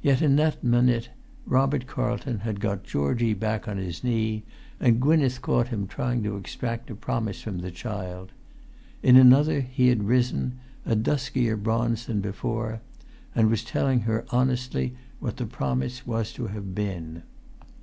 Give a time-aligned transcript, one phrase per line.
[0.00, 1.10] Yet in that minute
[1.44, 4.44] Robert Carlton had got Georgie back upon his knee,
[4.80, 8.32] and Gwynneth caught him trying to extract a promise from the child;
[9.02, 12.80] in another he had risen, a duskier bronze than before,
[13.34, 17.22] and was[Pg 273] telling her honestly what the promise was to have been.